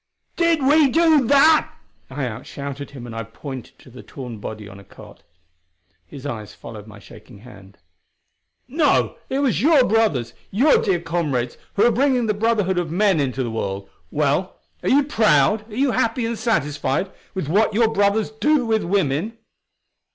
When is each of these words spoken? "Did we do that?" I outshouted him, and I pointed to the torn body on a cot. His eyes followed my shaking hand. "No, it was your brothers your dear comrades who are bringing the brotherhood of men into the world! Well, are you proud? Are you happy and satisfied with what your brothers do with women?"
"Did 0.35 0.63
we 0.65 0.89
do 0.89 1.27
that?" 1.27 1.71
I 2.09 2.25
outshouted 2.25 2.89
him, 2.89 3.05
and 3.05 3.15
I 3.15 3.21
pointed 3.21 3.77
to 3.77 3.91
the 3.91 4.01
torn 4.01 4.39
body 4.39 4.67
on 4.67 4.79
a 4.79 4.83
cot. 4.83 5.21
His 6.07 6.25
eyes 6.25 6.55
followed 6.55 6.87
my 6.87 6.97
shaking 6.97 7.37
hand. 7.41 7.77
"No, 8.67 9.17
it 9.29 9.37
was 9.41 9.61
your 9.61 9.83
brothers 9.85 10.33
your 10.49 10.79
dear 10.81 10.99
comrades 10.99 11.55
who 11.75 11.85
are 11.85 11.91
bringing 11.91 12.25
the 12.25 12.33
brotherhood 12.33 12.79
of 12.79 12.89
men 12.89 13.19
into 13.19 13.43
the 13.43 13.51
world! 13.51 13.91
Well, 14.09 14.55
are 14.81 14.89
you 14.89 15.03
proud? 15.03 15.71
Are 15.71 15.75
you 15.75 15.91
happy 15.91 16.25
and 16.25 16.35
satisfied 16.35 17.11
with 17.35 17.47
what 17.47 17.75
your 17.75 17.89
brothers 17.89 18.31
do 18.31 18.65
with 18.65 18.83
women?" 18.83 19.37